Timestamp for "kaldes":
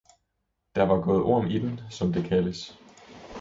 2.25-2.79